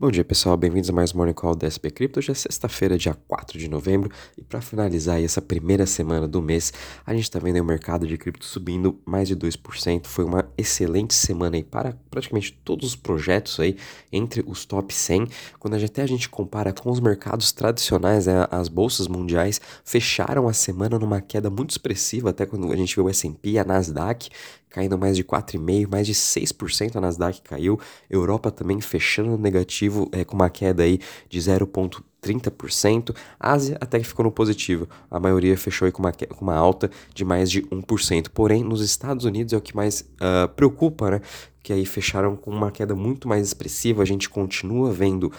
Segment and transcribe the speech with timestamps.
[0.00, 2.20] Bom dia pessoal, bem-vindos a mais um Morning Call da SP Crypto.
[2.20, 6.72] Hoje é sexta-feira, dia 4 de novembro, e para finalizar essa primeira semana do mês,
[7.04, 10.06] a gente está vendo o mercado de cripto subindo mais de 2%.
[10.06, 13.76] Foi uma excelente semana aí para praticamente todos os projetos aí
[14.10, 15.28] entre os top 100.
[15.58, 19.60] Quando a gente, até a gente compara com os mercados tradicionais, né, as bolsas mundiais
[19.84, 23.64] fecharam a semana numa queda muito expressiva, até quando a gente vê o S&P, a
[23.64, 24.30] Nasdaq
[24.70, 27.78] caindo mais de 4,5%, mais de 6% a Nasdaq caiu.
[28.08, 30.98] Europa também fechando negativo, é, com uma queda aí
[31.28, 33.14] de 0,30%.
[33.38, 34.88] Ásia até que ficou no positivo.
[35.10, 38.28] A maioria fechou aí com uma, com uma alta de mais de 1%.
[38.32, 41.20] Porém, nos Estados Unidos é o que mais uh, preocupa, né?
[41.62, 44.02] que aí fecharam com uma queda muito mais expressiva.
[44.02, 45.32] A gente continua vendo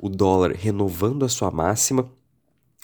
[0.00, 2.08] o dólar renovando a sua máxima,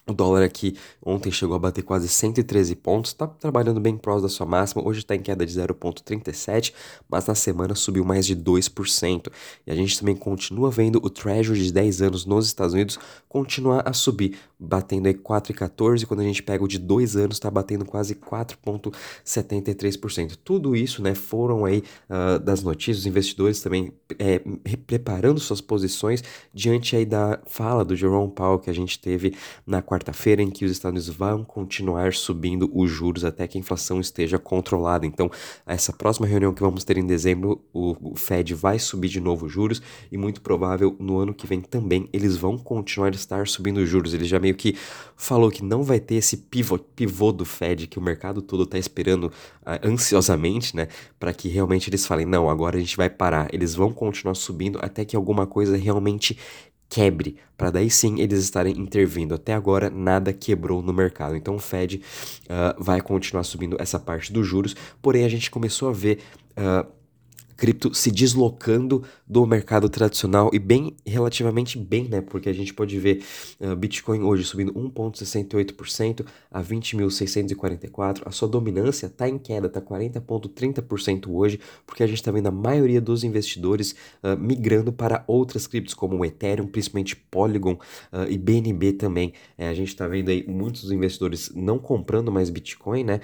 [0.06, 4.28] o dólar aqui ontem chegou a bater quase 113 pontos, está trabalhando bem próximo da
[4.28, 6.75] sua máxima, hoje está em queda de 0,37,
[7.09, 9.30] mas na semana subiu mais de 2%.
[9.66, 13.88] E a gente também continua vendo o Treasury de 10 anos nos Estados Unidos continuar
[13.88, 17.84] a subir, batendo aí 4,14, quando a gente pega o de 2 anos está batendo
[17.84, 20.37] quase 4,73%.
[20.42, 24.41] Tudo isso né, foram aí uh, das notícias, os investidores também é,
[24.87, 29.81] preparando suas posições diante aí da fala do Jerome Powell que a gente teve na
[29.92, 34.00] quarta-feira em que os Estados Unidos vão continuar subindo os juros até que a inflação
[34.00, 35.04] esteja controlada.
[35.04, 35.30] Então,
[35.66, 39.52] essa próxima reunião que vamos ter em dezembro, o, Fed vai subir de novo os
[39.52, 43.78] juros e muito provável no ano que vem também eles vão continuar a estar subindo
[43.78, 44.14] os juros.
[44.14, 44.76] Ele já meio que
[45.16, 48.78] falou que não vai ter esse pivô, pivô do Fed que o mercado todo está
[48.78, 53.52] esperando uh, ansiosamente, né, para que realmente eles falem não, agora a gente vai parar.
[53.52, 56.38] Eles vão continuar subindo até que alguma coisa realmente
[56.92, 59.34] quebre, para daí sim eles estarem intervindo.
[59.34, 62.02] Até agora nada quebrou no mercado, então o Fed
[62.44, 66.18] uh, vai continuar subindo essa parte dos juros, porém a gente começou a ver.
[66.50, 67.02] Uh,
[67.56, 72.20] cripto se deslocando do mercado tradicional e bem relativamente bem, né?
[72.20, 73.22] Porque a gente pode ver
[73.61, 78.22] uh, Bitcoin hoje subindo 1.68% a 20.644.
[78.25, 82.50] A sua dominância está em queda, está 40.30% hoje, porque a gente está vendo a
[82.50, 87.75] maioria dos investidores uh, migrando para outras criptos como o Ethereum, principalmente Polygon
[88.12, 89.32] uh, e BNB também.
[89.56, 93.21] A gente está vendo aí muitos investidores não comprando mais Bitcoin, né?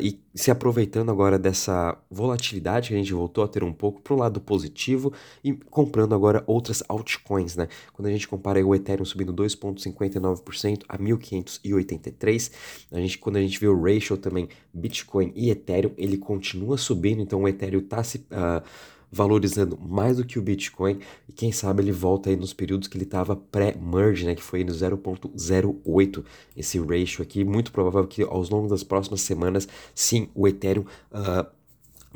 [0.00, 4.14] e se aproveitando agora dessa volatilidade que a gente voltou a ter um pouco para
[4.14, 7.68] o lado positivo e comprando agora outras altcoins, né?
[7.92, 12.52] Quando a gente compara o Ethereum subindo 2,59% a 1.583,
[12.92, 17.20] a gente, quando a gente vê o ratio também Bitcoin e Ethereum, ele continua subindo,
[17.20, 18.18] então o Ethereum está se...
[18.18, 18.62] Uh,
[19.10, 22.96] valorizando mais do que o Bitcoin e quem sabe ele volta aí nos períodos que
[22.96, 26.24] ele estava pré-merge, né, que foi no 0.08
[26.56, 31.46] esse ratio aqui, muito provável que aos longos das próximas semanas, sim, o Ethereum uh,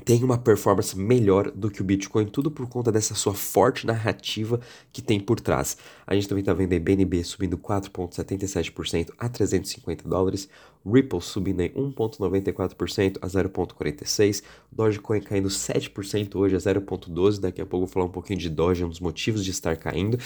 [0.04, 4.60] tem uma performance melhor do que o Bitcoin, tudo por conta dessa sua forte narrativa
[4.92, 5.76] que tem por trás.
[6.06, 10.48] A gente também está vendo BNB subindo 4,77% a 350 dólares,
[10.86, 17.86] Ripple subindo em 1,94% a 0,46%, Dogecoin caindo 7% hoje a 0,12%, daqui a pouco
[17.86, 20.18] vou falar um pouquinho de Doge, um dos motivos de estar caindo,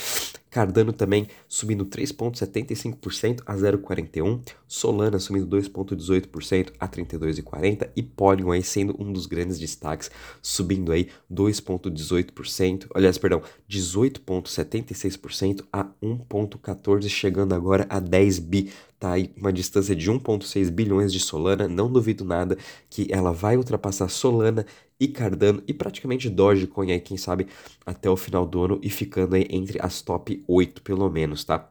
[0.50, 8.96] Cardano também subindo 3,75% a 0,41%, Solana subindo 2,18% a 32,40% e Polygon aí sendo
[8.98, 10.10] um dos grandes destaques,
[10.42, 19.30] subindo aí 2,18%, aliás, perdão, 18,76% a 1,14%, chegando agora a 10 bi tá aí
[19.36, 21.68] uma distância de 1,6 bilhões de Solana.
[21.68, 22.56] Não duvido nada
[22.90, 24.66] que ela vai ultrapassar Solana
[25.00, 27.46] e Cardano e praticamente Dogecoin aí, quem sabe,
[27.86, 31.70] até o final do ano e ficando aí entre as top 8 pelo menos, tá?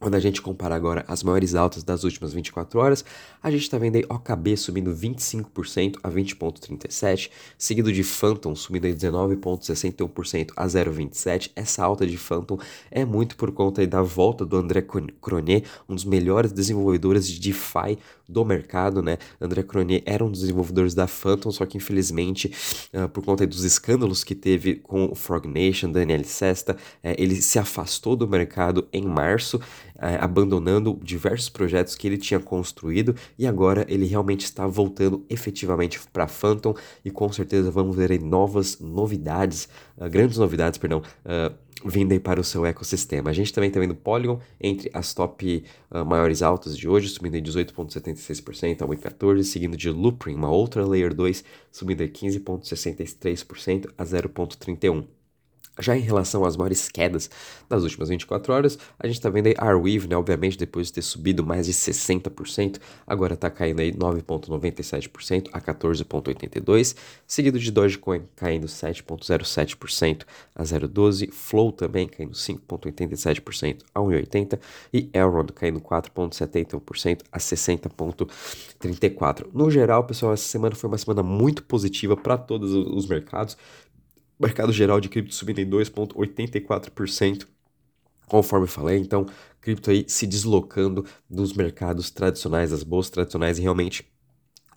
[0.00, 3.04] Quando a gente compara agora as maiores altas das últimas 24 horas,
[3.42, 8.94] a gente está vendo aí OKB subindo 25% a 20,37, seguido de Phantom subindo aí
[8.94, 11.50] 19,61% a 0,27.
[11.56, 12.58] Essa alta de Phantom
[12.92, 17.98] é muito por conta da volta do André Cronier, um dos melhores desenvolvedores de DeFi
[18.28, 19.18] do mercado, né?
[19.40, 22.52] André Cronier era um dos desenvolvedores da Phantom, só que infelizmente,
[22.92, 27.36] uh, por conta dos escândalos que teve com o Frog Nation, Daniel Sesta, uh, ele
[27.36, 29.60] se afastou do mercado em março
[30.00, 35.98] é, abandonando diversos projetos que ele tinha construído e agora ele realmente está voltando efetivamente
[36.12, 36.72] para Phantom
[37.04, 41.02] e com certeza vamos ver novas novidades, uh, grandes novidades, perdão,
[41.84, 43.30] vindo aí para o seu ecossistema.
[43.30, 47.36] A gente também está vendo Polygon entre as top uh, maiores altas de hoje, subindo
[47.36, 54.04] em 18,76% a 1,14%, seguindo de Loopring, uma outra Layer 2, subindo em 15,63% a
[54.04, 55.17] 0,31%.
[55.78, 57.30] Já em relação às maiores quedas
[57.68, 61.02] das últimas 24 horas, a gente está vendo aí Arweave, né, obviamente depois de ter
[61.02, 66.96] subido mais de 60%, agora está caindo aí 9,97% a 14,82%,
[67.26, 74.58] seguido de Dogecoin caindo 7,07% a 0,12%, Flow também caindo 5,87% a 1,80%
[74.92, 79.46] e Elrond caindo 4,71% a 60,34%.
[79.52, 83.56] No geral, pessoal, essa semana foi uma semana muito positiva para todos os mercados,
[84.38, 87.46] mercado geral de cripto subindo em 2,84%,
[88.26, 88.98] conforme falei.
[88.98, 89.26] Então,
[89.60, 94.10] cripto aí se deslocando dos mercados tradicionais, das bolsas tradicionais e realmente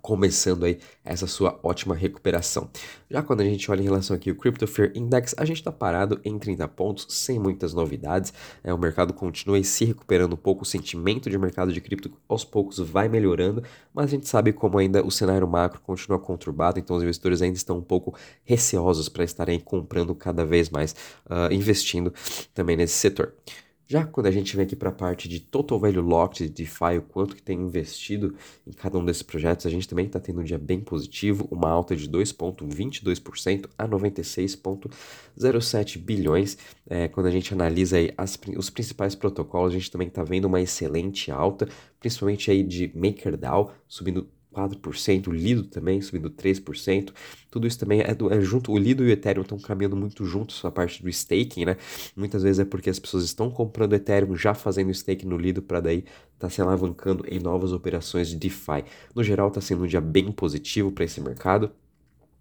[0.01, 2.69] começando aí essa sua ótima recuperação.
[3.09, 5.71] Já quando a gente olha em relação aqui ao Crypto Fear Index, a gente está
[5.71, 8.33] parado em 30 pontos, sem muitas novidades.
[8.63, 12.43] É, o mercado continua se recuperando um pouco, o sentimento de mercado de cripto aos
[12.43, 13.63] poucos vai melhorando,
[13.93, 17.57] mas a gente sabe como ainda o cenário macro continua conturbado, então os investidores ainda
[17.57, 20.95] estão um pouco receosos para estarem comprando cada vez mais,
[21.25, 22.13] uh, investindo
[22.53, 23.33] também nesse setor.
[23.91, 26.99] Já quando a gente vem aqui para a parte de Total Value Locked de DeFi,
[26.99, 28.33] o quanto que tem investido
[28.65, 31.69] em cada um desses projetos, a gente também está tendo um dia bem positivo, uma
[31.69, 36.57] alta de 2,22% a 96,07 bilhões.
[36.89, 40.45] É, quando a gente analisa aí as, os principais protocolos, a gente também está vendo
[40.45, 41.67] uma excelente alta,
[41.99, 47.13] principalmente aí de MakerDAO, subindo 4%, o Lido também subindo 3%.
[47.49, 48.71] Tudo isso também é, do, é junto.
[48.71, 51.77] O Lido e o Ethereum estão caminhando muito juntos, a parte do staking, né?
[52.15, 55.79] Muitas vezes é porque as pessoas estão comprando Ethereum, já fazendo stake no Lido, para
[55.79, 56.03] daí
[56.37, 58.83] tá se alavancando em novas operações de DeFi.
[59.15, 61.71] No geral, está sendo um dia bem positivo para esse mercado.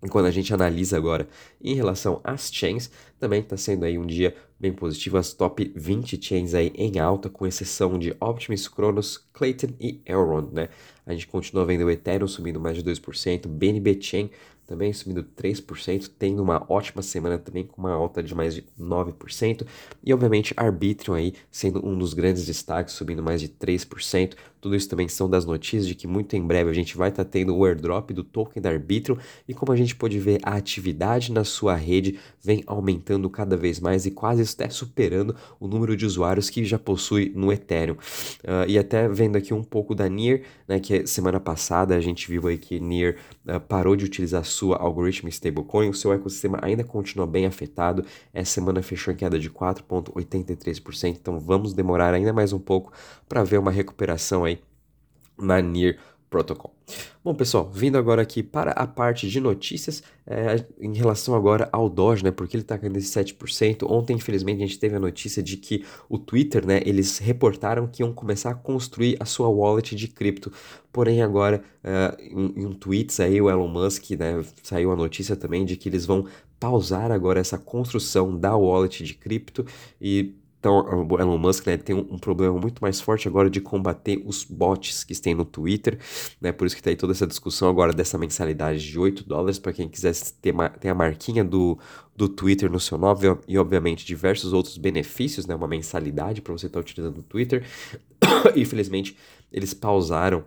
[0.02, 1.28] E quando a gente analisa agora
[1.60, 6.22] em relação às chains, também está sendo aí um dia bem positivo, as top 20
[6.22, 10.68] chains aí em alta, com exceção de Optimus, Cronos, Clayton e Elrond, né?
[11.04, 14.30] A gente continua vendo o Ethereum subindo mais de 2%, BNB Chain
[14.70, 19.66] também subindo 3%, tendo uma ótima semana também com uma alta de mais de 9%,
[20.00, 24.36] e obviamente Arbitrum aí sendo um dos grandes destaques, subindo mais de 3%.
[24.60, 27.24] Tudo isso também são das notícias de que muito em breve a gente vai estar
[27.24, 29.16] tá tendo o airdrop do token da Arbitrum,
[29.48, 33.80] e como a gente pode ver, a atividade na sua rede vem aumentando cada vez
[33.80, 37.94] mais e quase até superando o número de usuários que já possui no Ethereum.
[37.94, 42.30] Uh, e até vendo aqui um pouco da NIR, né, que semana passada a gente
[42.30, 46.84] viu aí que NIR uh, parou de utilizar sua algoritmo stablecoin, o seu ecossistema ainda
[46.84, 48.04] continua bem afetado.
[48.32, 52.92] Essa semana fechou em queda de 4,83%, então vamos demorar ainda mais um pouco
[53.26, 54.60] para ver uma recuperação aí
[55.38, 55.98] na NIR
[56.30, 56.72] Protocol.
[57.24, 61.88] Bom, pessoal, vindo agora aqui para a parte de notícias, é, em relação agora ao
[61.88, 63.84] Doge, né, porque ele está caindo esse 7%.
[63.90, 68.04] Ontem, infelizmente, a gente teve a notícia de que o Twitter, né, eles reportaram que
[68.04, 70.52] iam começar a construir a sua wallet de cripto.
[70.92, 75.64] Porém, agora, é, em, em tweet aí, o Elon Musk, né, saiu a notícia também
[75.64, 76.26] de que eles vão
[76.60, 79.66] pausar agora essa construção da wallet de cripto
[80.00, 84.22] e então, o Elon Musk né, tem um, problema muito mais forte agora de combater
[84.26, 85.98] os bots que tem no Twitter,
[86.38, 86.52] né?
[86.52, 89.72] Por isso que está aí toda essa discussão agora dessa mensalidade de 8 dólares para
[89.72, 91.78] quem quiser ter, ter a marquinha do,
[92.14, 95.54] do Twitter no seu nome e, obviamente, diversos outros benefícios, né?
[95.54, 97.64] Uma mensalidade para você estar tá utilizando o Twitter.
[98.54, 99.16] Infelizmente,
[99.50, 100.44] eles pausaram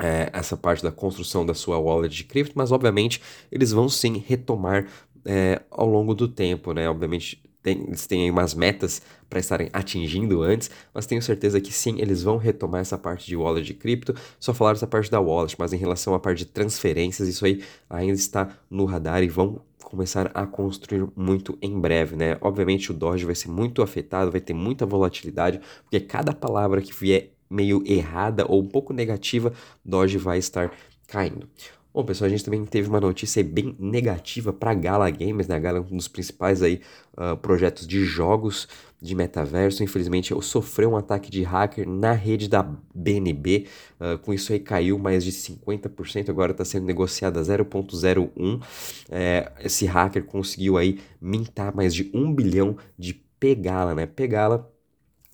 [0.00, 4.20] é, essa parte da construção da sua wallet de cripto, mas obviamente eles vão sim
[4.26, 4.88] retomar
[5.24, 6.90] é, ao longo do tempo, né?
[6.90, 12.00] Obviamente tem, eles têm umas metas para estarem atingindo antes, mas tenho certeza que sim,
[12.00, 14.14] eles vão retomar essa parte de wallet de cripto.
[14.38, 17.62] Só falaram essa parte da wallet, mas em relação à parte de transferências, isso aí
[17.88, 22.36] ainda está no radar e vão começar a construir muito em breve, né?
[22.42, 26.92] Obviamente o Doge vai ser muito afetado, vai ter muita volatilidade, porque cada palavra que
[26.92, 29.52] vier meio errada ou um pouco negativa,
[29.82, 30.70] Doge vai estar
[31.06, 31.48] caindo.
[31.98, 35.56] Bom, pessoal, a gente também teve uma notícia bem negativa para a Gala Games, né?
[35.56, 36.80] A Gala é um dos principais aí,
[37.14, 38.68] uh, projetos de jogos
[39.02, 39.82] de metaverso.
[39.82, 42.62] Infelizmente, sofreu um ataque de hacker na rede da
[42.94, 43.66] BNB.
[43.98, 48.62] Uh, ah, com isso aí caiu mais de 50%, agora está sendo negociada 0.01.
[49.10, 54.06] É, esse hacker conseguiu aí mintar mais de um bilhão de Pegala, né?
[54.06, 54.72] Pegala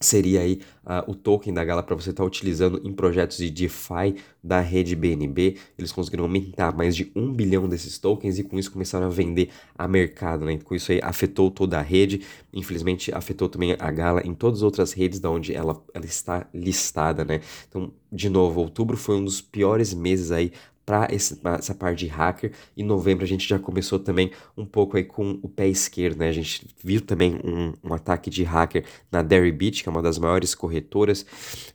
[0.04, 3.50] seria aí uh, o token da Gala para você estar tá utilizando em projetos de
[3.50, 5.56] DeFi da rede BNB.
[5.78, 9.50] Eles conseguiram aumentar mais de um bilhão desses tokens e com isso começaram a vender
[9.76, 10.58] a mercado, né?
[10.58, 14.62] Com isso aí afetou toda a rede, infelizmente afetou também a Gala em todas as
[14.62, 17.40] outras redes da onde ela, ela está listada, né?
[17.68, 20.52] Então, de novo, outubro foi um dos piores meses aí
[20.84, 22.52] para essa parte de hacker.
[22.76, 26.28] Em novembro a gente já começou também um pouco aí com o pé esquerdo, né?
[26.28, 30.18] A gente viu também um, um ataque de hacker na Deribit, que é uma das
[30.18, 31.24] maiores corretoras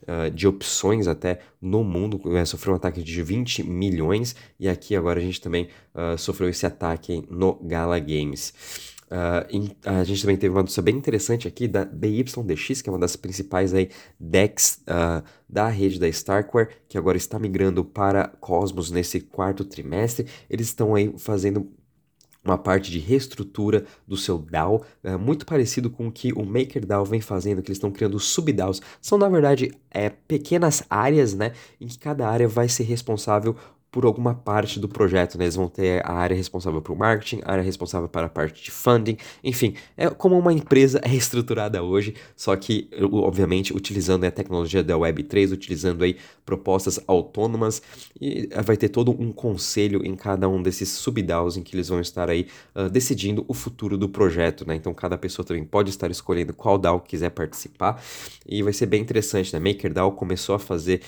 [0.02, 2.44] uh, de opções até no mundo, né?
[2.44, 6.64] sofreu um ataque de 20 milhões e aqui agora a gente também uh, sofreu esse
[6.64, 8.54] ataque no Gala Games.
[9.10, 12.98] Uh, a gente também teve uma notícia bem interessante aqui da BYDX, que é uma
[12.98, 13.90] das principais aí
[14.20, 20.26] DEX uh, da rede da Starkware, que agora está migrando para Cosmos nesse quarto trimestre.
[20.48, 21.68] Eles estão aí fazendo
[22.44, 27.04] uma parte de reestrutura do seu DAO, é, muito parecido com o que o MakerDAO
[27.04, 28.80] vem fazendo, que eles estão criando sub-DAOs.
[29.00, 33.54] São, na verdade, é, pequenas áreas, né, em que cada área vai ser responsável
[33.90, 35.44] por alguma parte do projeto, né?
[35.44, 38.62] Eles vão ter a área responsável para o marketing, a área responsável para a parte
[38.62, 44.30] de funding, enfim, é como uma empresa é estruturada hoje, só que, obviamente, utilizando a
[44.30, 46.16] tecnologia da Web3, utilizando aí
[46.46, 47.82] propostas autônomas,
[48.20, 52.00] e vai ter todo um conselho em cada um desses sub-DAOs em que eles vão
[52.00, 54.74] estar aí uh, decidindo o futuro do projeto, né?
[54.74, 58.02] Então, cada pessoa também pode estar escolhendo qual DAO quiser participar,
[58.46, 59.58] e vai ser bem interessante, né?
[59.58, 61.00] MakerDAO começou a fazer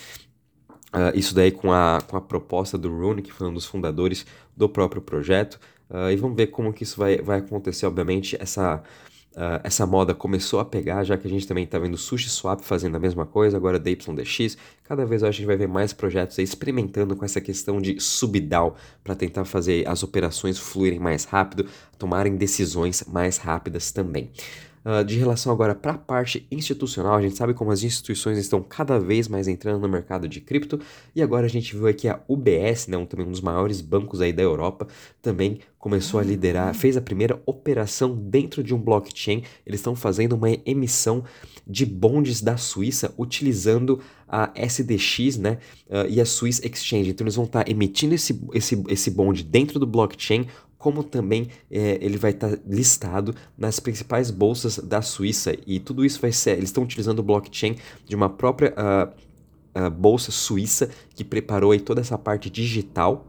[0.93, 4.27] Uh, isso daí com a, com a proposta do Rune, que foi um dos fundadores
[4.55, 5.59] do próprio projeto.
[5.89, 8.83] Uh, e vamos ver como que isso vai, vai acontecer, obviamente, essa,
[9.33, 12.61] uh, essa moda começou a pegar, já que a gente também está vendo Sushi Swap
[12.61, 14.59] fazendo a mesma coisa, agora DYDX.
[14.85, 19.15] Cada vez a gente vai ver mais projetos experimentando com essa questão de subDAO para
[19.15, 21.67] tentar fazer as operações fluírem mais rápido,
[21.99, 24.31] tomarem decisões mais rápidas também.
[24.85, 28.61] Uh, de relação agora para a parte institucional, a gente sabe como as instituições estão
[28.61, 30.81] cada vez mais entrando no mercado de cripto
[31.15, 34.21] e agora a gente viu aqui a UBS, né, um, também um dos maiores bancos
[34.21, 34.89] aí da Europa,
[35.21, 39.43] também começou a liderar, fez a primeira operação dentro de um blockchain.
[39.65, 41.25] Eles estão fazendo uma emissão
[41.67, 45.59] de bondes da Suíça utilizando a SDX, né,
[45.89, 47.11] uh, e a Swiss Exchange.
[47.11, 50.47] Então eles vão estar tá emitindo esse, esse, esse bonde dentro do blockchain
[50.83, 56.05] como também é, ele vai estar tá listado nas principais bolsas da Suíça e tudo
[56.05, 60.91] isso vai ser, eles estão utilizando o blockchain de uma própria uh, uh, bolsa suíça
[61.15, 63.25] que preparou aí toda essa parte digital,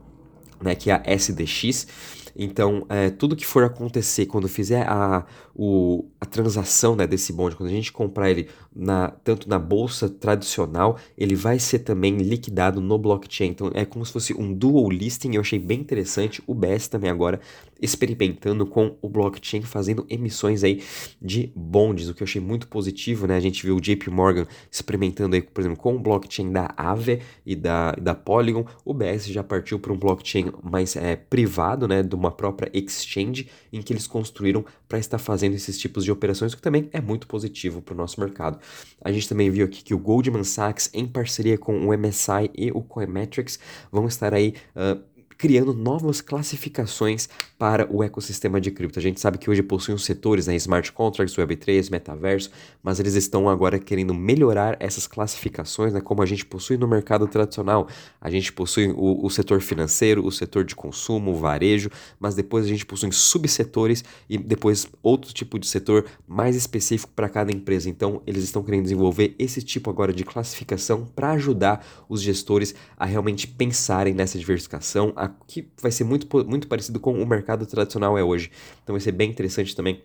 [0.60, 1.86] né, que é a SDX.
[2.36, 5.26] Então, é, tudo que for acontecer quando fizer a,
[5.56, 10.10] o, a transação né, desse bonde, quando a gente comprar ele na, tanto na bolsa
[10.10, 13.50] tradicional, ele vai ser também liquidado no blockchain.
[13.50, 15.36] Então, é como se fosse um dual listing.
[15.36, 16.42] Eu achei bem interessante.
[16.48, 17.40] O BS também agora
[17.82, 20.82] experimentando com o blockchain, fazendo emissões aí
[21.22, 23.36] de bondes, o que eu achei muito positivo, né?
[23.36, 27.20] A gente viu o JP Morgan experimentando aí, por exemplo, com o blockchain da Aave
[27.46, 28.66] e da, da Polygon.
[28.86, 32.02] O BS já partiu para um blockchain mais é, privado, né?
[32.02, 36.54] Do uma própria exchange em que eles construíram para estar fazendo esses tipos de operações,
[36.54, 38.60] o que também é muito positivo para o nosso mercado.
[39.02, 42.72] A gente também viu aqui que o Goldman Sachs, em parceria com o MSI e
[42.72, 43.60] o Coinmetrics,
[43.92, 44.56] vão estar aí.
[44.76, 45.13] Uh,
[45.44, 47.28] criando novas classificações
[47.60, 48.98] para o ecossistema de cripto.
[48.98, 52.50] A gente sabe que hoje possuem os setores, né, smart contracts, Web3, metaverso,
[52.82, 57.28] mas eles estão agora querendo melhorar essas classificações, né, como a gente possui no mercado
[57.28, 57.90] tradicional.
[58.22, 62.64] A gente possui o, o setor financeiro, o setor de consumo, o varejo, mas depois
[62.64, 67.90] a gente possui subsetores e depois outro tipo de setor mais específico para cada empresa.
[67.90, 73.04] Então, eles estão querendo desenvolver esse tipo agora de classificação para ajudar os gestores a
[73.04, 78.18] realmente pensarem nessa diversificação, a, que vai ser muito, muito parecido com o mercado tradicional
[78.18, 78.52] é hoje.
[78.84, 80.02] Então vai ser bem interessante também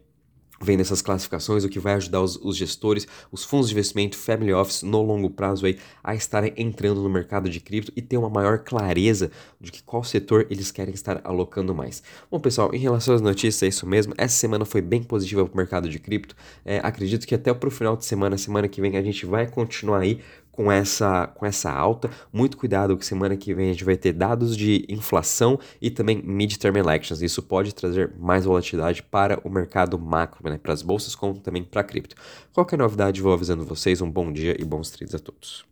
[0.61, 4.52] vendo essas classificações, o que vai ajudar os, os, gestores, os fundos de investimento, family
[4.52, 8.28] office no longo prazo aí, a estarem entrando no mercado de cripto e ter uma
[8.28, 9.30] maior clareza
[9.61, 12.02] de que qual setor eles querem estar alocando mais.
[12.30, 14.14] Bom, pessoal, em relação às notícias, é isso mesmo.
[14.16, 16.35] Essa semana foi bem positiva para o mercado de cripto.
[16.64, 20.00] É, acredito que até o final de semana, semana que vem, a gente vai continuar
[20.00, 20.20] aí
[20.59, 22.11] com essa, com essa alta.
[22.33, 26.21] Muito cuidado que semana que vem a gente vai ter dados de inflação e também
[26.21, 27.23] midterm elections.
[27.23, 31.62] Isso pode trazer mais volatilidade para o mercado macro, né, para as bolsas como também
[31.62, 32.17] para a cripto.
[32.53, 34.00] Qualquer novidade, vou avisando vocês.
[34.00, 35.65] Um bom dia e bons trades a todos.